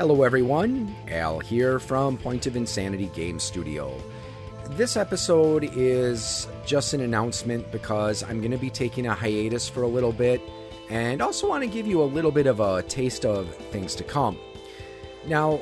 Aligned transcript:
Hello, 0.00 0.22
everyone. 0.22 0.96
Al 1.08 1.40
here 1.40 1.78
from 1.78 2.16
Point 2.16 2.46
of 2.46 2.56
Insanity 2.56 3.10
Game 3.14 3.38
Studio. 3.38 3.94
This 4.70 4.96
episode 4.96 5.68
is 5.76 6.48
just 6.64 6.94
an 6.94 7.02
announcement 7.02 7.70
because 7.70 8.22
I'm 8.22 8.38
going 8.38 8.50
to 8.50 8.56
be 8.56 8.70
taking 8.70 9.04
a 9.04 9.14
hiatus 9.14 9.68
for 9.68 9.82
a 9.82 9.86
little 9.86 10.14
bit 10.14 10.40
and 10.88 11.20
also 11.20 11.46
want 11.46 11.64
to 11.64 11.68
give 11.68 11.86
you 11.86 12.02
a 12.02 12.04
little 12.04 12.30
bit 12.30 12.46
of 12.46 12.60
a 12.60 12.82
taste 12.84 13.26
of 13.26 13.54
things 13.72 13.94
to 13.96 14.02
come. 14.02 14.38
Now, 15.26 15.60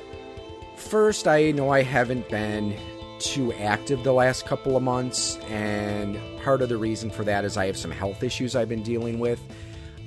first, 0.77 1.27
I 1.27 1.51
know 1.51 1.71
I 1.71 1.83
haven't 1.83 2.29
been 2.29 2.77
too 3.19 3.53
active 3.55 4.05
the 4.05 4.13
last 4.13 4.47
couple 4.47 4.77
of 4.77 4.85
months, 4.85 5.37
and 5.49 6.17
part 6.45 6.63
of 6.63 6.69
the 6.69 6.77
reason 6.77 7.11
for 7.11 7.25
that 7.25 7.45
is 7.45 7.57
I 7.57 7.67
have 7.67 7.77
some 7.77 7.91
health 7.91 8.23
issues 8.23 8.55
I've 8.55 8.69
been 8.69 8.85
dealing 8.85 9.19
with. 9.19 9.41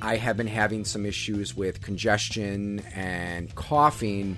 I 0.01 0.15
have 0.15 0.35
been 0.35 0.47
having 0.47 0.83
some 0.83 1.05
issues 1.05 1.55
with 1.55 1.81
congestion 1.81 2.79
and 2.95 3.53
coughing. 3.53 4.37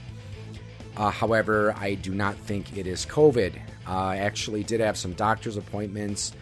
Uh, 0.98 1.10
however, 1.10 1.74
I 1.78 1.96
do 1.96 2.14
not 2.14 2.36
think 2.36 2.78
it 2.78 2.86
is 2.86 3.06
COVID. 3.06 3.56
Uh, 3.88 3.92
I 3.92 4.18
actually 4.18 4.64
did 4.64 4.82
have 4.82 4.98
some 4.98 5.14
doctor's 5.14 5.56
appointments. 5.56 6.34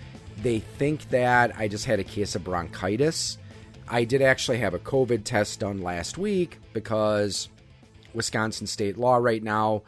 They 0.42 0.60
think 0.60 1.10
that 1.12 1.56
I 1.56 1.68
just 1.68 1.86
had 1.86 2.00
a 2.00 2.04
case 2.04 2.36
of 2.36 2.44
bronchitis. 2.44 3.38
I 3.88 4.06
did 4.06 4.24
actually 4.24 4.58
have 4.58 4.74
a 4.74 4.80
COVID 4.80 5.24
test 5.24 5.60
done 5.60 5.82
last 5.82 6.18
week 6.18 6.58
because 6.74 7.48
Wisconsin 8.14 8.66
state 8.66 8.98
law 8.98 9.18
right 9.18 9.44
now. 9.44 9.84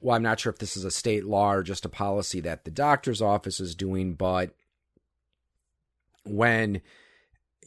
Well, 0.00 0.16
I'm 0.16 0.22
not 0.22 0.40
sure 0.40 0.52
if 0.52 0.58
this 0.58 0.76
is 0.76 0.84
a 0.84 0.90
state 0.90 1.24
law 1.24 1.52
or 1.52 1.62
just 1.62 1.84
a 1.84 1.88
policy 1.88 2.40
that 2.40 2.64
the 2.64 2.70
doctor's 2.70 3.22
office 3.22 3.60
is 3.60 3.74
doing, 3.74 4.14
but 4.14 4.50
when 6.24 6.82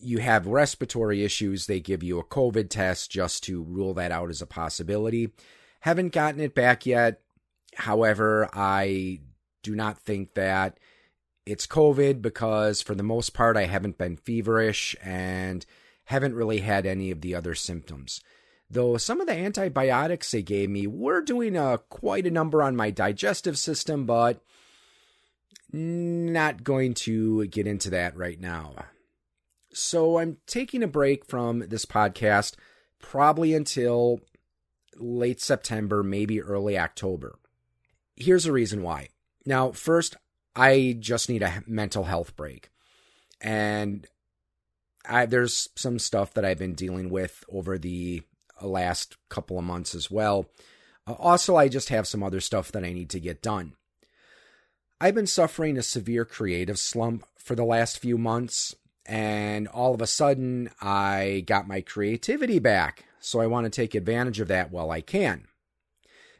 you 0.01 0.19
have 0.19 0.47
respiratory 0.47 1.23
issues, 1.23 1.65
they 1.65 1.79
give 1.79 2.03
you 2.03 2.19
a 2.19 2.25
COVID 2.25 2.69
test 2.69 3.11
just 3.11 3.43
to 3.43 3.63
rule 3.63 3.93
that 3.95 4.11
out 4.11 4.29
as 4.29 4.41
a 4.41 4.47
possibility. 4.47 5.31
Haven't 5.81 6.13
gotten 6.13 6.39
it 6.39 6.55
back 6.55 6.85
yet. 6.85 7.21
However, 7.75 8.49
I 8.53 9.19
do 9.63 9.75
not 9.75 9.97
think 9.99 10.33
that 10.33 10.79
it's 11.45 11.67
COVID 11.67 12.21
because, 12.21 12.81
for 12.81 12.95
the 12.95 13.03
most 13.03 13.33
part, 13.33 13.57
I 13.57 13.65
haven't 13.65 13.97
been 13.97 14.17
feverish 14.17 14.95
and 15.01 15.65
haven't 16.05 16.35
really 16.35 16.59
had 16.59 16.85
any 16.85 17.11
of 17.11 17.21
the 17.21 17.35
other 17.35 17.55
symptoms. 17.55 18.21
Though 18.69 18.97
some 18.97 19.19
of 19.19 19.27
the 19.27 19.33
antibiotics 19.33 20.31
they 20.31 20.43
gave 20.43 20.69
me 20.69 20.85
were 20.85 21.21
doing 21.21 21.55
a, 21.55 21.73
uh, 21.73 21.77
quite 21.77 22.27
a 22.27 22.31
number 22.31 22.61
on 22.61 22.75
my 22.75 22.91
digestive 22.91 23.57
system, 23.57 24.05
but 24.05 24.43
not 25.71 26.63
going 26.63 26.93
to 26.95 27.47
get 27.47 27.67
into 27.67 27.89
that 27.91 28.15
right 28.15 28.39
now. 28.39 28.73
So 29.71 30.17
I'm 30.17 30.37
taking 30.47 30.83
a 30.83 30.87
break 30.87 31.25
from 31.25 31.59
this 31.59 31.85
podcast 31.85 32.55
probably 32.99 33.53
until 33.53 34.19
late 34.97 35.41
September, 35.41 36.03
maybe 36.03 36.41
early 36.41 36.77
October. 36.77 37.37
Here's 38.15 38.43
the 38.43 38.51
reason 38.51 38.83
why. 38.83 39.09
Now, 39.45 39.71
first, 39.71 40.17
I 40.55 40.97
just 40.99 41.29
need 41.29 41.43
a 41.43 41.63
mental 41.65 42.03
health 42.03 42.35
break. 42.35 42.69
And 43.41 44.05
I, 45.05 45.25
there's 45.25 45.69
some 45.75 45.99
stuff 45.99 46.33
that 46.33 46.43
I've 46.43 46.59
been 46.59 46.75
dealing 46.75 47.09
with 47.09 47.43
over 47.49 47.77
the 47.77 48.23
last 48.61 49.15
couple 49.29 49.57
of 49.57 49.63
months 49.63 49.95
as 49.95 50.11
well. 50.11 50.49
Uh, 51.07 51.13
also, 51.13 51.55
I 51.55 51.69
just 51.69 51.89
have 51.89 52.07
some 52.07 52.23
other 52.23 52.41
stuff 52.41 52.71
that 52.73 52.83
I 52.83 52.91
need 52.91 53.09
to 53.11 53.19
get 53.19 53.41
done. 53.41 53.75
I've 54.99 55.15
been 55.15 55.27
suffering 55.27 55.77
a 55.77 55.83
severe 55.83 56.25
creative 56.25 56.77
slump 56.77 57.25
for 57.37 57.55
the 57.55 57.63
last 57.63 57.99
few 57.99 58.17
months, 58.17 58.75
and 59.09 59.67
all 59.67 59.95
of 59.95 60.01
a 60.01 60.07
sudden 60.07 60.69
I 60.79 61.43
got 61.47 61.67
my 61.67 61.81
creativity 61.81 62.59
back. 62.59 63.05
So 63.19 63.41
I 63.41 63.47
want 63.47 63.65
to 63.65 63.69
take 63.69 63.95
advantage 63.95 64.39
of 64.39 64.47
that 64.49 64.71
while 64.71 64.91
I 64.91 65.01
can. 65.01 65.47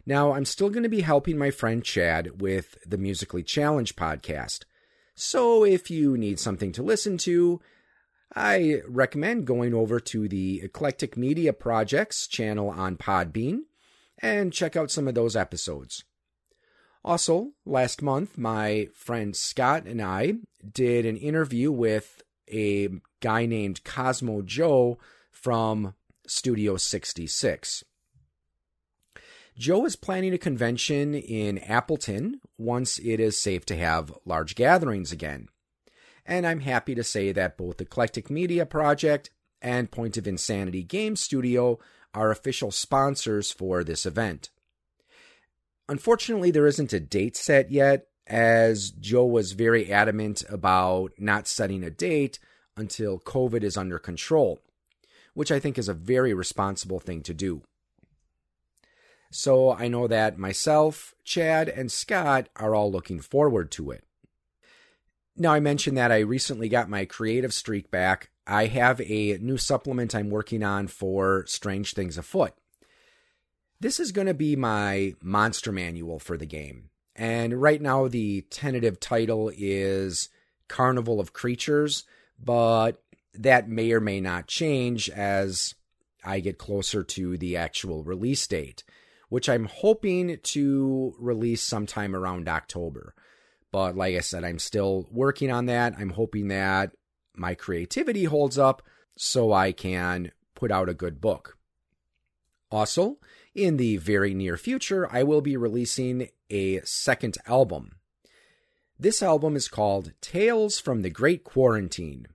Now, 0.06 0.34
I'm 0.34 0.46
still 0.46 0.70
going 0.70 0.84
to 0.84 0.90
be 0.90 1.02
helping 1.02 1.38
my 1.38 1.52
friend 1.52 1.84
Chad 1.84 2.42
with 2.42 2.78
the 2.86 2.98
Musically 2.98 3.44
Challenged 3.44 3.98
podcast. 3.98 4.64
So 5.14 5.66
if 5.66 5.92
you 5.92 6.18
need 6.18 6.40
something 6.40 6.72
to 6.74 6.84
listen 6.84 7.18
to, 7.20 7.60
I 8.36 8.82
recommend 8.88 9.48
going 9.48 9.74
over 9.74 10.00
to 10.00 10.30
the 10.30 10.62
Eclectic 10.64 11.18
Media 11.18 11.52
Projects 11.52 12.28
channel 12.28 12.70
on 12.70 12.96
Podbean 12.96 13.62
and 14.20 14.54
check 14.54 14.76
out 14.76 14.92
some 14.92 15.08
of 15.08 15.16
those 15.16 15.36
episodes. 15.36 16.04
Also, 17.04 17.52
last 17.66 18.02
month, 18.02 18.38
my 18.38 18.88
friend 18.94 19.36
Scott 19.36 19.86
and 19.86 20.02
I 20.02 20.36
did 20.72 21.06
an 21.06 21.18
interview 21.18 21.72
with 21.72 22.22
a 22.52 22.90
guy 23.22 23.46
named 23.46 23.84
Cosmo 23.84 24.42
Joe 24.42 24.98
from 25.32 25.94
Studio 26.28 26.78
66. 26.78 27.84
Joe 29.58 29.86
is 29.86 29.96
planning 29.96 30.34
a 30.34 30.38
convention 30.38 31.14
in 31.14 31.58
Appleton 31.58 32.40
once 32.58 32.98
it 33.00 33.20
is 33.20 33.40
safe 33.40 33.66
to 33.66 33.76
have 33.76 34.14
large 34.26 34.56
gatherings 34.56 35.12
again. 35.12 35.50
And 36.26 36.48
I'm 36.48 36.62
happy 36.62 36.96
to 36.96 37.04
say 37.04 37.32
that 37.32 37.58
both 37.58 37.78
the 37.78 37.84
Eclectic 37.84 38.30
Media 38.30 38.66
Project 38.66 39.32
and 39.62 39.92
Point 39.92 40.16
of 40.16 40.28
Insanity 40.28 40.84
Game 40.84 41.16
Studio 41.16 41.80
are 42.14 42.32
official 42.32 42.72
sponsors 42.72 43.52
for 43.52 43.84
this 43.84 44.06
event. 44.06 44.50
Unfortunately, 45.90 46.52
there 46.52 46.68
isn't 46.68 46.94
a 46.94 47.00
date 47.00 47.36
set 47.36 47.72
yet, 47.72 48.09
as 48.30 48.92
Joe 48.92 49.26
was 49.26 49.54
very 49.54 49.92
adamant 49.92 50.44
about 50.48 51.12
not 51.18 51.48
setting 51.48 51.84
a 51.84 51.90
date 51.90 52.40
until 52.78 53.20
COVID 53.20 53.64
is 53.64 53.76
under 53.76 54.00
control, 54.00 54.60
which 55.34 55.52
I 55.52 55.60
think 55.60 55.78
is 55.78 55.90
a 55.90 55.94
very 55.94 56.34
responsible 56.34 57.00
thing 57.00 57.24
to 57.24 57.34
do. 57.34 57.64
So 59.32 59.74
I 59.74 59.88
know 59.88 60.08
that 60.08 60.38
myself, 60.38 61.14
Chad, 61.24 61.70
and 61.70 61.92
Scott 61.92 62.50
are 62.56 62.74
all 62.74 62.92
looking 62.92 63.20
forward 63.20 63.72
to 63.72 63.92
it. 63.92 64.04
Now, 65.36 65.54
I 65.54 65.60
mentioned 65.60 65.98
that 65.98 66.12
I 66.12 66.20
recently 66.20 66.68
got 66.68 66.90
my 66.90 67.06
creative 67.06 67.54
streak 67.54 67.90
back. 67.90 68.30
I 68.46 68.66
have 68.66 69.00
a 69.02 69.38
new 69.38 69.58
supplement 69.58 70.16
I'm 70.16 70.30
working 70.30 70.64
on 70.64 70.88
for 70.88 71.46
Strange 71.48 71.94
Things 71.94 72.18
Afoot. 72.18 72.54
This 73.80 74.00
is 74.00 74.12
going 74.12 74.28
to 74.28 74.34
be 74.34 74.56
my 74.56 75.14
monster 75.22 75.72
manual 75.72 76.20
for 76.20 76.36
the 76.36 76.46
game. 76.46 76.90
And 77.20 77.62
right 77.62 77.82
now, 77.82 78.08
the 78.08 78.44
tentative 78.50 78.98
title 78.98 79.52
is 79.54 80.30
Carnival 80.70 81.20
of 81.20 81.34
Creatures, 81.34 82.06
but 82.42 83.04
that 83.34 83.68
may 83.68 83.92
or 83.92 84.00
may 84.00 84.22
not 84.22 84.48
change 84.48 85.10
as 85.10 85.76
I 86.24 86.40
get 86.40 86.58
closer 86.58 87.04
to 87.04 87.38
the 87.38 87.58
actual 87.58 88.06
release 88.06 88.48
date, 88.48 88.86
which 89.28 89.50
I'm 89.50 89.66
hoping 89.66 90.38
to 90.42 91.14
release 91.20 91.62
sometime 91.62 92.16
around 92.16 92.48
October. 92.48 93.14
But 93.70 93.98
like 93.98 94.16
I 94.16 94.22
said, 94.22 94.46
I'm 94.46 94.58
still 94.58 95.06
working 95.12 95.52
on 95.52 95.66
that. 95.66 95.96
I'm 96.00 96.12
hoping 96.12 96.48
that 96.48 96.94
my 97.36 97.54
creativity 97.54 98.24
holds 98.24 98.58
up 98.58 98.82
so 99.18 99.52
I 99.52 99.74
can 99.74 100.32
put 100.56 100.72
out 100.72 100.88
a 100.88 100.94
good 100.94 101.20
book. 101.20 101.58
Also, 102.72 103.18
in 103.56 103.78
the 103.78 103.98
very 103.98 104.34
near 104.34 104.58
future, 104.58 105.08
I 105.12 105.24
will 105.24 105.42
be 105.42 105.58
releasing 105.58 106.30
a 106.50 106.82
second 106.82 107.38
album. 107.46 107.96
This 108.98 109.24
album 109.24 109.56
is 109.56 109.68
called 109.68 110.12
Tales 110.22 110.80
from 110.80 111.02
the 111.02 111.10
Great 111.10 111.44
Quarantine. 111.44 112.28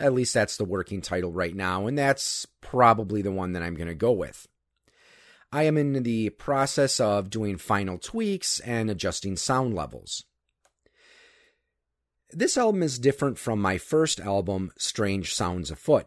At 0.00 0.12
least 0.12 0.34
that's 0.34 0.56
the 0.56 0.64
working 0.64 1.00
title 1.00 1.32
right 1.32 1.54
now, 1.54 1.86
and 1.86 1.96
that's 1.96 2.46
probably 2.60 3.22
the 3.22 3.32
one 3.32 3.52
that 3.52 3.62
I'm 3.62 3.74
going 3.74 3.88
to 3.88 3.94
go 3.94 4.12
with. 4.12 4.46
I 5.52 5.62
am 5.62 5.78
in 5.78 6.02
the 6.02 6.30
process 6.30 7.00
of 7.00 7.30
doing 7.30 7.56
final 7.56 7.96
tweaks 7.96 8.60
and 8.60 8.90
adjusting 8.90 9.36
sound 9.36 9.74
levels. 9.74 10.24
This 12.30 12.58
album 12.58 12.82
is 12.82 12.98
different 12.98 13.38
from 13.38 13.60
my 13.60 13.78
first 13.78 14.20
album, 14.20 14.72
Strange 14.76 15.32
Sounds 15.32 15.70
Afoot. 15.70 16.06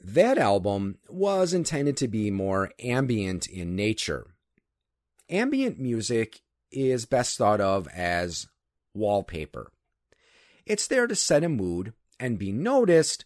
That 0.00 0.38
album 0.38 0.98
was 1.08 1.52
intended 1.52 1.96
to 1.98 2.08
be 2.08 2.30
more 2.30 2.70
ambient 2.78 3.46
in 3.46 3.74
nature. 3.74 4.26
Ambient 5.28 5.78
music 5.78 6.40
is 6.70 7.04
best 7.06 7.36
thought 7.36 7.60
of 7.60 7.88
as 7.88 8.46
wallpaper. 8.94 9.70
It's 10.64 10.86
there 10.86 11.06
to 11.06 11.14
set 11.14 11.44
a 11.44 11.48
mood 11.48 11.92
and 12.20 12.38
be 12.38 12.52
noticed, 12.52 13.24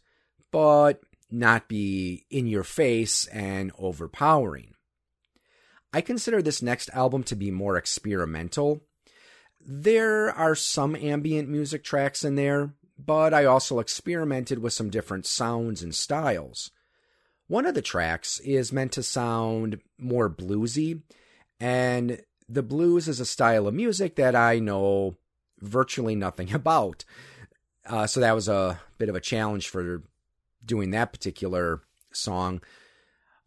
but 0.51 1.01
not 1.31 1.69
be 1.69 2.25
in 2.31 2.47
your 2.47 2.65
face 2.65 3.27
and 3.27 3.73
overpowering. 3.79 4.75
I 5.93 6.01
consider 6.01 6.41
this 6.41 6.63
next 6.63 6.89
album 6.91 7.23
to 7.25 7.37
be 7.37 7.51
more 7.51 7.77
experimental. 7.77 8.81
There 9.61 10.31
are 10.31 10.55
some 10.55 10.97
ambient 10.97 11.49
music 11.49 11.85
tracks 11.85 12.25
in 12.25 12.35
there, 12.35 12.75
but 13.05 13.35
I 13.35 13.45
also 13.45 13.79
experimented 13.79 14.61
with 14.61 14.73
some 14.73 14.91
different 14.91 15.27
sounds 15.27 15.83
and 15.83 15.95
styles. 15.95 16.71
One 17.49 17.67
of 17.67 17.75
the 17.75 17.83
tracks 17.83 18.39
is 18.41 18.73
meant 18.73 18.93
to 18.93 19.03
sound 19.03 19.81
more 19.99 20.31
bluesy, 20.31 21.03
and 21.59 22.23
the 22.49 22.63
blues 22.63 23.09
is 23.09 23.21
a 23.21 23.27
style 23.27 23.67
of 23.67 23.75
music 23.75 24.17
that 24.17 24.35
I 24.35 24.59
know 24.59 25.17
virtually 25.61 26.15
nothing 26.15 26.53
about. 26.55 27.05
Uh, 27.85 28.07
so 28.07 28.21
that 28.21 28.35
was 28.35 28.49
a 28.49 28.81
bit 28.99 29.09
of 29.09 29.17
a 29.17 29.21
challenge 29.21 29.69
for 29.69 30.03
doing 30.65 30.91
that 30.91 31.13
particular 31.13 31.83
song. 32.13 32.61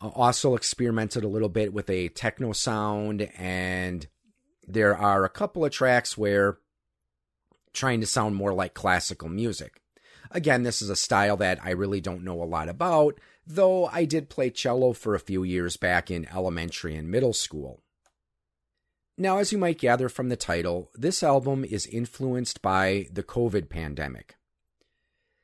Uh, 0.01 0.10
also 0.10 0.56
experimented 0.56 1.24
a 1.24 1.30
little 1.30 1.50
bit 1.50 1.72
with 1.72 1.90
a 1.90 2.10
techno 2.10 2.51
sound, 2.51 3.22
and 3.38 4.08
there 4.68 4.98
are 4.98 5.24
a 5.24 5.30
couple 5.30 5.63
of 5.63 5.72
tracks 5.72 6.18
where 6.18 6.58
trying 7.75 8.01
to 8.01 8.07
sound 8.07 8.36
more 8.36 8.54
like 8.54 8.74
classical 8.74 9.30
music. 9.30 9.81
Again, 10.31 10.63
this 10.63 10.81
is 10.81 10.89
a 10.89 10.95
style 10.95 11.38
that 11.38 11.60
I 11.63 11.72
really 11.72 12.01
don't 12.01 12.24
know 12.24 12.42
a 12.42 12.45
lot 12.45 12.69
about, 12.69 13.19
though 13.45 13.86
I 13.88 14.06
did 14.06 14.30
play 14.30 14.50
cello 14.50 14.94
for 14.94 15.13
a 15.13 15.19
few 15.19 15.44
years 15.44 15.77
back 15.77 16.10
in 16.10 16.27
elementary 16.33 16.95
and 16.95 17.10
middle 17.10 17.33
school. 17.33 17.81
Now, 19.18 19.38
as 19.38 19.51
you 19.51 19.57
might 19.57 19.80
gather 19.80 20.10
from 20.10 20.30
the 20.30 20.36
title, 20.36 20.92
this 20.94 21.24
album 21.24 21.63
is 21.63 21.86
influenced 21.86 22.62
by 22.62 23.07
the 23.12 23.24
COVID 23.24 23.69
pandemic. 23.69 24.36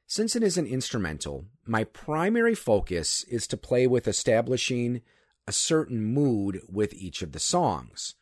Since 0.07 0.36
it 0.36 0.44
is 0.44 0.57
an 0.57 0.68
instrumental, 0.68 1.45
my 1.66 1.86
primary 1.86 2.56
focus 2.56 3.24
is 3.30 3.48
to 3.48 3.56
play 3.56 3.88
with 3.88 4.10
establishing 4.10 5.01
a 5.48 5.54
certain 5.54 6.04
mood 6.04 6.60
with 6.68 6.94
each 6.94 7.22
of 7.22 7.31
the 7.31 7.39
songs, 7.39 8.16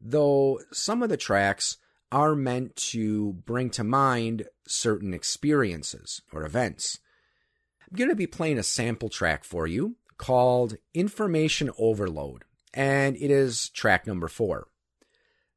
though 0.00 0.60
some 0.72 1.02
of 1.02 1.10
the 1.10 1.18
tracks 1.18 1.76
are 2.14 2.36
meant 2.36 2.76
to 2.76 3.32
bring 3.44 3.68
to 3.68 3.82
mind 3.82 4.46
certain 4.68 5.12
experiences 5.12 6.22
or 6.32 6.44
events. 6.44 7.00
I'm 7.82 7.96
going 7.96 8.08
to 8.08 8.14
be 8.14 8.28
playing 8.28 8.56
a 8.56 8.62
sample 8.62 9.08
track 9.08 9.42
for 9.42 9.66
you 9.66 9.96
called 10.16 10.76
Information 10.94 11.72
Overload, 11.76 12.44
and 12.72 13.16
it 13.16 13.32
is 13.32 13.68
track 13.70 14.06
number 14.06 14.28
four. 14.28 14.68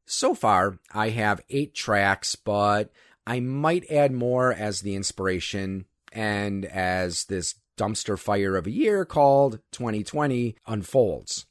So 0.07 0.33
far, 0.33 0.79
I 0.91 1.09
have 1.09 1.41
eight 1.51 1.75
tracks, 1.75 2.35
but 2.35 2.91
I 3.27 3.39
might 3.39 3.91
add 3.91 4.11
more 4.11 4.51
as 4.51 4.81
the 4.81 4.95
inspiration 4.95 5.85
and 6.11 6.65
as 6.65 7.25
this 7.25 7.53
dumpster 7.77 8.17
fire 8.17 8.55
of 8.55 8.65
a 8.65 8.71
year 8.71 9.05
called 9.05 9.59
2020 9.73 10.55
unfolds. 10.65 11.45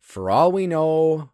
For 0.00 0.30
all 0.30 0.50
we 0.50 0.66
know, 0.66 1.28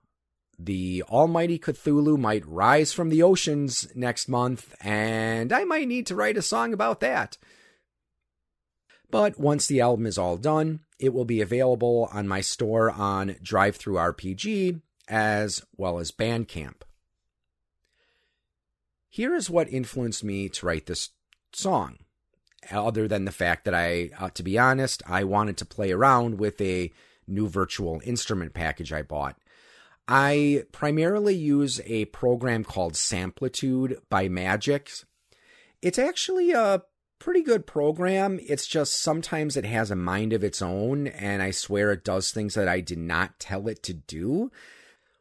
the 0.59 1.03
almighty 1.09 1.59
Cthulhu 1.59 2.19
might 2.19 2.47
rise 2.47 2.93
from 2.93 3.09
the 3.09 3.23
oceans 3.23 3.89
next 3.95 4.29
month, 4.29 4.75
and 4.81 5.53
I 5.53 5.65
might 5.65 5.89
need 5.89 6.06
to 6.06 6.15
write 6.15 6.37
a 6.37 6.43
song 6.43 6.73
about 6.73 7.01
that. 7.01 7.37
But 9.11 9.39
once 9.39 9.67
the 9.67 9.81
album 9.81 10.06
is 10.06 10.19
all 10.19 10.37
done, 10.37 10.81
it 10.99 11.12
will 11.12 11.25
be 11.25 11.41
available 11.41 12.09
on 12.12 12.27
my 12.27 12.41
store 12.41 12.91
on 12.91 13.31
DriveThruRPG 13.43 14.81
as 15.09 15.62
well 15.77 15.99
as 15.99 16.11
Bandcamp. 16.11 16.83
Here 19.09 19.35
is 19.35 19.50
what 19.50 19.73
influenced 19.73 20.25
me 20.25 20.49
to 20.49 20.67
write 20.67 20.87
this 20.87 21.11
song, 21.53 21.99
other 22.73 23.07
than 23.07 23.25
the 23.25 23.31
fact 23.31 23.65
that 23.65 23.75
I, 23.75 24.11
uh, 24.19 24.31
to 24.31 24.43
be 24.43 24.59
honest, 24.59 25.03
I 25.07 25.23
wanted 25.23 25.57
to 25.59 25.65
play 25.65 25.93
around 25.93 26.39
with 26.39 26.61
a 26.61 26.91
new 27.27 27.49
virtual 27.49 28.00
instrument 28.05 28.55
package 28.55 28.93
I 28.93 29.03
bought. 29.03 29.37
I 30.06 30.65
primarily 30.73 31.35
use 31.35 31.81
a 31.87 32.06
program 32.06 32.65
called 32.65 32.95
Samplitude 32.95 33.99
by 34.11 34.29
Magix. 34.29 35.05
It's 35.81 35.99
actually 35.99 36.53
a 36.53 36.83
pretty 37.19 37.43
good 37.43 37.67
program. 37.67 38.39
It's 38.43 38.67
just 38.67 39.01
sometimes 39.01 39.56
it 39.56 39.65
has 39.65 39.91
a 39.91 39.97
mind 39.97 40.33
of 40.33 40.45
its 40.45 40.61
own, 40.61 41.06
and 41.06 41.43
I 41.43 41.53
swear 41.53 41.93
it 41.93 42.05
does 42.05 42.31
things 42.31 42.55
that 42.55 42.69
I 42.69 42.81
did 42.81 42.99
not 42.99 43.39
tell 43.39 43.67
it 43.69 43.83
to 43.85 43.95
do 43.95 44.51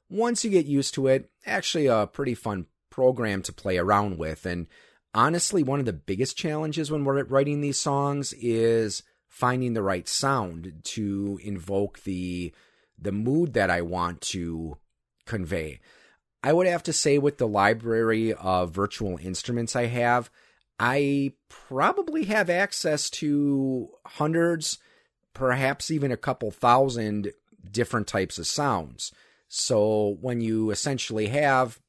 once 0.09 0.43
you 0.43 0.51
get 0.51 0.65
used 0.65 0.93
to 0.93 1.07
it, 1.07 1.31
actually 1.45 1.87
a 1.87 2.05
pretty 2.05 2.35
fun 2.35 2.67
program 2.89 3.41
to 3.41 3.51
play 3.51 3.77
around 3.77 4.17
with. 4.17 4.45
And 4.45 4.67
honestly, 5.15 5.63
one 5.63 5.79
of 5.79 5.85
the 5.85 5.93
biggest 5.93 6.37
challenges 6.37 6.91
when 6.91 7.03
we're 7.03 7.23
writing 7.23 7.61
these 7.61 7.79
songs 7.79 8.33
is 8.33 9.01
finding 9.27 9.73
the 9.73 9.81
right 9.81 10.07
sound 10.07 10.81
to 10.83 11.39
invoke 11.43 12.03
the 12.03 12.53
the 12.99 13.11
mood 13.11 13.53
that 13.53 13.69
I 13.69 13.81
want 13.81 14.21
to 14.21 14.77
convey. 15.25 15.79
I 16.43 16.53
would 16.53 16.67
have 16.67 16.83
to 16.83 16.93
say 16.93 17.17
with 17.17 17.37
the 17.37 17.47
library 17.47 18.33
of 18.33 18.71
virtual 18.71 19.17
instruments 19.17 19.75
I 19.75 19.85
have, 19.85 20.29
I 20.79 21.33
probably 21.47 22.25
have 22.25 22.49
access 22.49 23.09
to 23.11 23.89
hundreds, 24.05 24.79
perhaps 25.33 25.89
even 25.89 26.11
a 26.11 26.17
couple 26.17 26.51
thousand 26.51 27.31
different 27.71 28.07
types 28.07 28.37
of 28.37 28.47
sounds. 28.47 29.13
So 29.47 30.17
when 30.19 30.41
you 30.41 30.71
essentially 30.71 31.27
have 31.27 31.79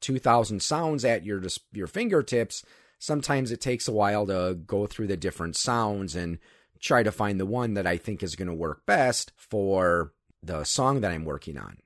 2000 0.00 0.60
sounds 0.60 1.04
at 1.04 1.24
your 1.24 1.42
your 1.72 1.86
fingertips, 1.86 2.64
sometimes 2.98 3.50
it 3.50 3.60
takes 3.60 3.88
a 3.88 3.92
while 3.92 4.26
to 4.26 4.58
go 4.66 4.86
through 4.86 5.06
the 5.06 5.16
different 5.16 5.56
sounds 5.56 6.14
and 6.14 6.38
try 6.80 7.02
to 7.02 7.12
find 7.12 7.40
the 7.40 7.46
one 7.46 7.74
that 7.74 7.86
I 7.86 7.96
think 7.96 8.22
is 8.22 8.36
going 8.36 8.48
to 8.48 8.54
work 8.54 8.84
best 8.84 9.32
for 9.36 10.12
the 10.42 10.64
song 10.64 11.00
that 11.00 11.10
I'm 11.10 11.24
working 11.24 11.58
on. 11.58 11.78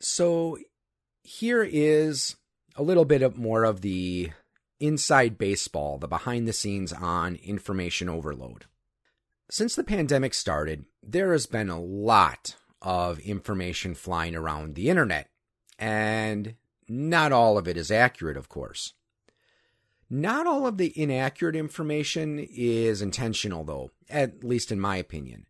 So 0.00 0.58
here 1.22 1.62
is 1.62 2.36
a 2.76 2.82
little 2.82 3.04
bit 3.04 3.22
of 3.22 3.36
more 3.36 3.64
of 3.64 3.80
the 3.80 4.30
inside 4.78 5.38
baseball, 5.38 5.98
the 5.98 6.08
behind 6.08 6.46
the 6.46 6.52
scenes 6.52 6.92
on 6.92 7.36
information 7.36 8.08
overload. 8.08 8.66
Since 9.50 9.76
the 9.76 9.84
pandemic 9.84 10.34
started, 10.34 10.84
there 11.02 11.32
has 11.32 11.46
been 11.46 11.70
a 11.70 11.80
lot 11.80 12.56
of 12.82 13.18
information 13.20 13.94
flying 13.94 14.34
around 14.34 14.74
the 14.74 14.88
internet. 14.88 15.28
And 15.78 16.54
not 16.88 17.32
all 17.32 17.58
of 17.58 17.68
it 17.68 17.76
is 17.76 17.90
accurate, 17.90 18.36
of 18.36 18.48
course. 18.48 18.94
Not 20.08 20.46
all 20.46 20.66
of 20.66 20.78
the 20.78 20.92
inaccurate 21.00 21.56
information 21.56 22.38
is 22.38 23.02
intentional, 23.02 23.64
though, 23.64 23.90
at 24.08 24.44
least 24.44 24.70
in 24.70 24.80
my 24.80 24.96
opinion. 24.96 25.46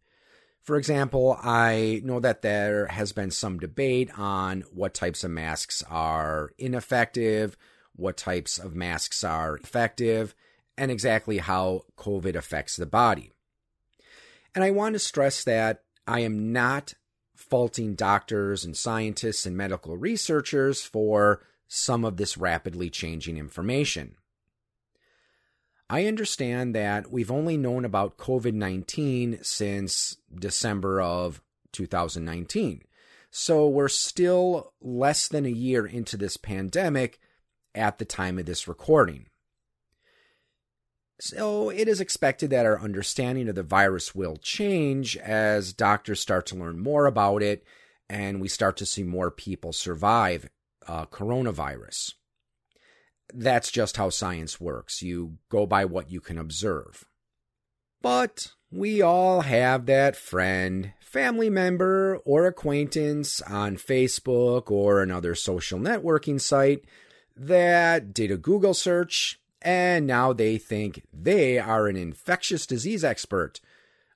For 0.67 0.77
example, 0.77 1.39
I 1.41 2.01
know 2.03 2.19
that 2.19 2.43
there 2.43 2.87
has 2.89 3.13
been 3.13 3.31
some 3.31 3.61
debate 3.61 4.11
on 4.19 4.63
what 4.73 4.95
types 4.95 5.23
of 5.23 5.31
masks 5.31 5.85
are 5.89 6.51
ineffective, 6.59 7.57
what 7.95 8.17
types 8.17 8.59
of 8.59 8.75
masks 8.75 9.23
are 9.23 9.59
effective, 9.59 10.35
and 10.77 10.91
exactly 10.91 11.39
how 11.39 11.83
COVID 11.97 12.35
affects 12.35 12.75
the 12.75 12.85
body. 12.85 13.31
And 14.57 14.65
I 14.65 14.73
want 14.73 14.95
to 14.95 14.99
stress 14.99 15.45
that 15.45 15.85
I 16.05 16.21
am 16.21 16.53
not 16.53 16.95
faulting 17.37 17.95
doctors 17.95 18.65
and 18.65 18.77
scientists 18.77 19.47
and 19.47 19.57
medical 19.57 19.97
researchers 19.97 20.83
for 20.83 21.45
some 21.69 22.05
of 22.05 22.17
this 22.17 22.37
rapidly 22.37 22.91
changing 22.91 23.37
information. 23.37 24.17
I 25.89 26.07
understand 26.07 26.75
that 26.75 27.13
we've 27.13 27.31
only 27.31 27.57
known 27.57 27.85
about 27.85 28.19
COVID 28.19 28.55
19 28.55 29.39
since 29.43 30.17
December 30.35 31.01
of 31.01 31.41
2019. 31.73 32.83
So 33.31 33.69
we're 33.69 33.89
still 33.89 34.73
less 34.81 35.29
than 35.29 35.47
a 35.47 35.51
year 35.51 35.87
into 35.87 36.17
this 36.17 36.37
pandemic 36.37 37.21
at 37.75 37.99
the 37.99 38.05
time 38.05 38.39
of 38.39 38.47
this 38.47 38.67
recording. 38.67 39.27
So 41.21 41.71
it 41.71 41.89
is 41.89 42.01
expected 42.01 42.51
that 42.51 42.67
our 42.67 42.81
understanding 42.81 43.49
of 43.49 43.55
the 43.55 43.63
virus 43.63 44.15
will 44.15 44.37
change 44.37 45.17
as 45.17 45.73
doctors 45.73 46.21
start 46.21 46.47
to 46.47 46.57
learn 46.57 46.79
more 46.79 47.07
about 47.07 47.43
it 47.43 47.65
and 48.09 48.41
we 48.41 48.49
start 48.49 48.77
to 48.79 48.87
see 48.87 49.03
more 49.03 49.31
people 49.31 49.73
survive 49.73 50.49
uh, 50.87 51.07
coronavirus. 51.07 52.15
That's 53.33 53.71
just 53.71 53.97
how 53.97 54.11
science 54.11 54.61
works. 54.61 55.03
You 55.03 55.39
go 55.49 55.67
by 55.67 55.85
what 55.85 56.11
you 56.11 56.21
can 56.21 56.39
observe. 56.39 57.05
But 58.03 58.53
we 58.71 59.03
all 59.03 59.43
have 59.43 59.87
that 59.87 60.17
friend, 60.17 60.93
family 61.01 61.51
member, 61.51 62.19
or 62.25 62.47
acquaintance 62.47 63.41
on 63.43 63.77
Facebook 63.77 64.71
or 64.71 65.03
another 65.03 65.35
social 65.35 65.79
networking 65.79 66.41
site 66.41 66.85
that 67.37 68.15
did 68.15 68.31
a 68.31 68.37
Google 68.37 68.75
search 68.75 69.41
and 69.63 70.07
now 70.07 70.33
they 70.33 70.59
think 70.59 71.03
they 71.13 71.59
are 71.59 71.89
an 71.89 71.97
infectious 71.97 72.67
disease 72.67 73.03
expert. 73.03 73.61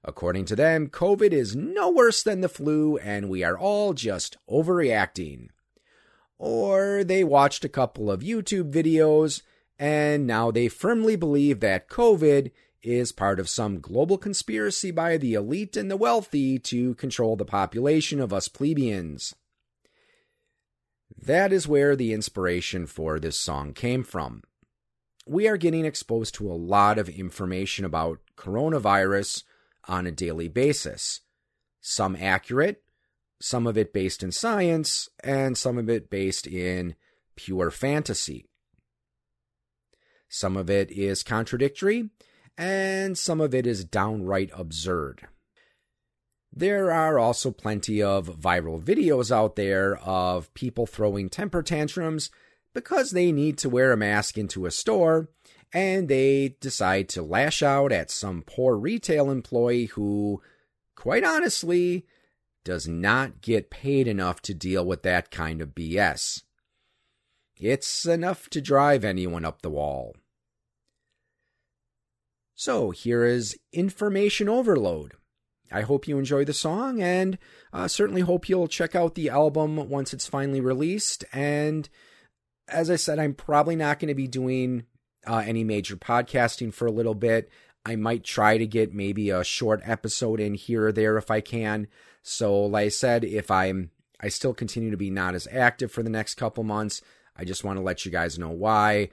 According 0.04 0.44
to 0.46 0.56
them, 0.56 0.88
COVID 0.88 1.32
is 1.32 1.56
no 1.56 1.90
worse 1.90 2.22
than 2.22 2.40
the 2.40 2.48
flu, 2.48 2.96
and 2.98 3.28
we 3.28 3.42
are 3.42 3.58
all 3.58 3.92
just 3.92 4.36
overreacting. 4.48 5.48
Or 6.42 7.04
they 7.04 7.22
watched 7.22 7.64
a 7.64 7.68
couple 7.68 8.10
of 8.10 8.22
YouTube 8.22 8.72
videos, 8.72 9.42
and 9.78 10.26
now 10.26 10.50
they 10.50 10.68
firmly 10.68 11.14
believe 11.14 11.60
that 11.60 11.88
COVID 11.88 12.50
is 12.82 13.12
part 13.12 13.38
of 13.38 13.48
some 13.48 13.80
global 13.80 14.16
conspiracy 14.16 14.90
by 14.90 15.18
the 15.18 15.34
elite 15.34 15.76
and 15.76 15.90
the 15.90 15.98
wealthy 15.98 16.58
to 16.58 16.94
control 16.94 17.36
the 17.36 17.44
population 17.44 18.20
of 18.20 18.32
us 18.32 18.48
plebeians. 18.48 19.34
That 21.20 21.52
is 21.52 21.68
where 21.68 21.94
the 21.94 22.14
inspiration 22.14 22.86
for 22.86 23.20
this 23.20 23.36
song 23.36 23.74
came 23.74 24.02
from 24.02 24.42
we 25.30 25.46
are 25.46 25.56
getting 25.56 25.84
exposed 25.84 26.34
to 26.34 26.50
a 26.50 26.54
lot 26.54 26.98
of 26.98 27.08
information 27.08 27.84
about 27.84 28.18
coronavirus 28.36 29.44
on 29.86 30.04
a 30.04 30.10
daily 30.10 30.48
basis. 30.48 31.20
Some 31.80 32.16
accurate, 32.16 32.82
some 33.40 33.66
of 33.66 33.78
it 33.78 33.92
based 33.92 34.22
in 34.22 34.32
science, 34.32 35.08
and 35.24 35.56
some 35.56 35.78
of 35.78 35.88
it 35.88 36.10
based 36.10 36.46
in 36.46 36.94
pure 37.36 37.70
fantasy. 37.70 38.46
Some 40.28 40.56
of 40.56 40.70
it 40.70 40.90
is 40.90 41.22
contradictory, 41.22 42.10
and 42.56 43.16
some 43.16 43.40
of 43.40 43.54
it 43.54 43.66
is 43.66 43.84
downright 43.84 44.50
absurd. 44.54 45.26
There 46.52 46.90
are 46.92 47.18
also 47.18 47.50
plenty 47.50 48.02
of 48.02 48.28
viral 48.40 48.82
videos 48.82 49.30
out 49.30 49.56
there 49.56 49.96
of 49.98 50.52
people 50.54 50.86
throwing 50.86 51.28
temper 51.28 51.62
tantrums 51.62 52.30
because 52.74 53.10
they 53.10 53.32
need 53.32 53.56
to 53.58 53.68
wear 53.68 53.92
a 53.92 53.96
mask 53.96 54.36
into 54.36 54.66
a 54.66 54.70
store 54.70 55.28
and 55.72 56.08
they 56.08 56.56
decide 56.60 57.08
to 57.10 57.22
lash 57.22 57.62
out 57.62 57.92
at 57.92 58.10
some 58.10 58.42
poor 58.44 58.76
retail 58.76 59.30
employee 59.30 59.86
who, 59.86 60.42
quite 60.96 61.22
honestly, 61.22 62.06
does 62.64 62.86
not 62.86 63.40
get 63.40 63.70
paid 63.70 64.06
enough 64.06 64.40
to 64.42 64.54
deal 64.54 64.84
with 64.84 65.02
that 65.02 65.30
kind 65.30 65.60
of 65.60 65.74
BS. 65.74 66.42
It's 67.56 68.06
enough 68.06 68.48
to 68.50 68.60
drive 68.60 69.04
anyone 69.04 69.44
up 69.44 69.62
the 69.62 69.70
wall. 69.70 70.16
So 72.54 72.90
here 72.90 73.24
is 73.24 73.56
Information 73.72 74.48
Overload. 74.48 75.14
I 75.72 75.82
hope 75.82 76.08
you 76.08 76.18
enjoy 76.18 76.44
the 76.44 76.52
song 76.52 77.00
and 77.00 77.38
uh, 77.72 77.86
certainly 77.88 78.22
hope 78.22 78.48
you'll 78.48 78.68
check 78.68 78.94
out 78.94 79.14
the 79.14 79.30
album 79.30 79.88
once 79.88 80.12
it's 80.12 80.26
finally 80.26 80.60
released. 80.60 81.24
And 81.32 81.88
as 82.68 82.90
I 82.90 82.96
said, 82.96 83.18
I'm 83.18 83.34
probably 83.34 83.76
not 83.76 83.98
going 83.98 84.08
to 84.08 84.14
be 84.14 84.26
doing 84.28 84.84
uh, 85.26 85.42
any 85.46 85.64
major 85.64 85.96
podcasting 85.96 86.72
for 86.74 86.86
a 86.86 86.92
little 86.92 87.14
bit. 87.14 87.48
I 87.84 87.96
might 87.96 88.24
try 88.24 88.58
to 88.58 88.66
get 88.66 88.94
maybe 88.94 89.30
a 89.30 89.44
short 89.44 89.80
episode 89.84 90.40
in 90.40 90.54
here 90.54 90.88
or 90.88 90.92
there 90.92 91.16
if 91.16 91.30
I 91.30 91.40
can. 91.40 91.88
So, 92.22 92.66
like 92.66 92.86
I 92.86 92.88
said, 92.88 93.24
if 93.24 93.50
I'm 93.50 93.90
I 94.20 94.28
still 94.28 94.52
continue 94.52 94.90
to 94.90 94.96
be 94.96 95.10
not 95.10 95.34
as 95.34 95.48
active 95.50 95.90
for 95.90 96.02
the 96.02 96.10
next 96.10 96.34
couple 96.34 96.62
months, 96.62 97.00
I 97.36 97.44
just 97.44 97.64
want 97.64 97.78
to 97.78 97.82
let 97.82 98.04
you 98.04 98.10
guys 98.10 98.38
know 98.38 98.50
why. 98.50 99.08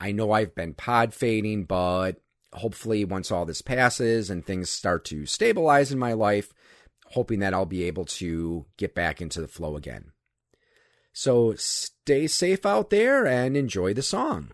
I 0.00 0.12
know 0.12 0.32
I've 0.32 0.54
been 0.54 0.74
pod 0.74 1.14
fading, 1.14 1.64
but 1.64 2.20
hopefully 2.52 3.04
once 3.04 3.30
all 3.30 3.46
this 3.46 3.62
passes 3.62 4.30
and 4.30 4.44
things 4.44 4.70
start 4.70 5.04
to 5.06 5.26
stabilize 5.26 5.92
in 5.92 5.98
my 5.98 6.12
life, 6.12 6.52
hoping 7.06 7.38
that 7.40 7.54
I'll 7.54 7.66
be 7.66 7.84
able 7.84 8.04
to 8.04 8.66
get 8.76 8.94
back 8.94 9.20
into 9.20 9.40
the 9.40 9.48
flow 9.48 9.76
again. 9.76 10.12
So 11.12 11.54
stay 11.56 12.26
safe 12.26 12.66
out 12.66 12.90
there 12.90 13.26
and 13.26 13.56
enjoy 13.56 13.94
the 13.94 14.02
song. 14.02 14.52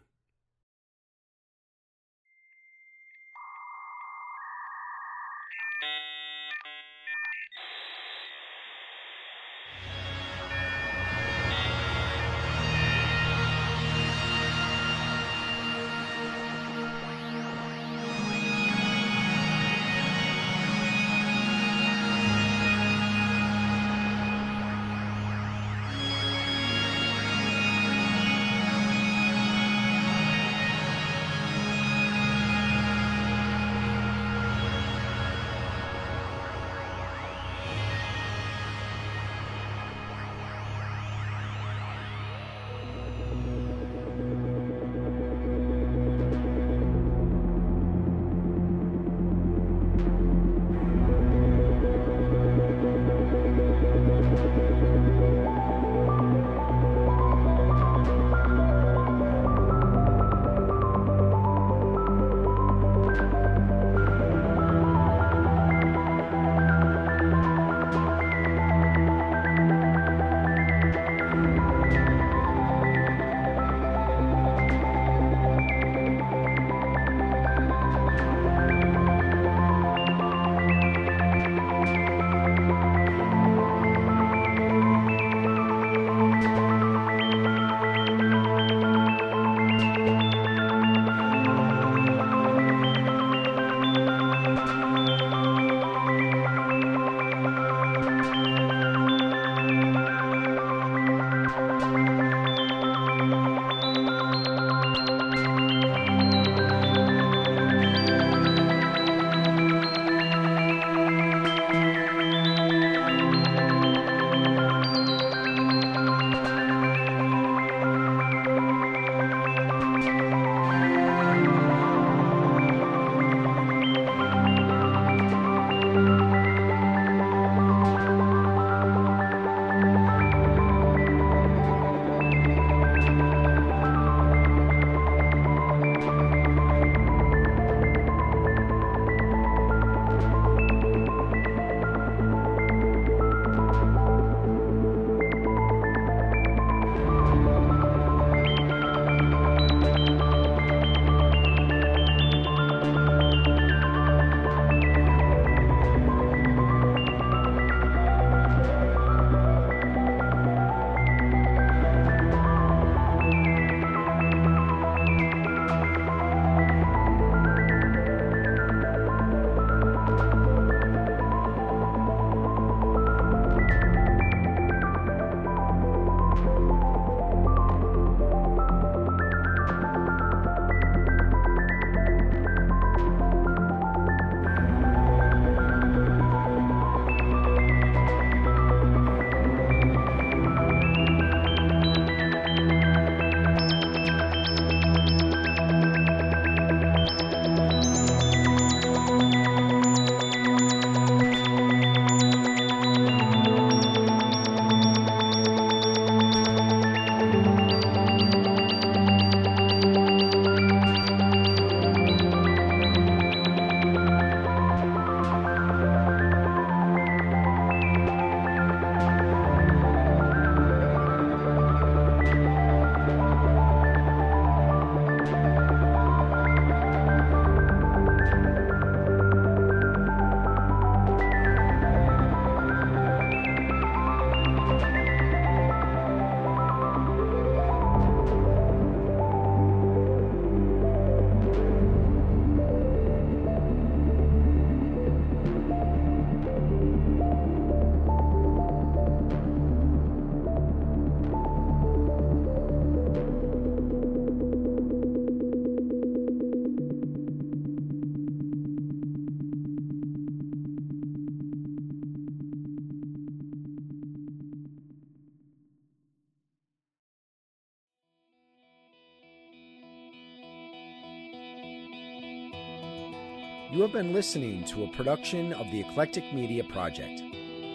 You 273.75 273.83
have 273.83 273.91
been 273.91 274.13
listening 274.13 274.63
to 274.67 274.85
a 274.85 274.89
production 274.93 275.53
of 275.55 275.69
the 275.73 275.81
Eclectic 275.81 276.33
Media 276.33 276.63
Project. 276.63 277.25